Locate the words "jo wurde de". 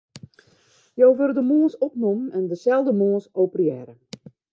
0.99-1.43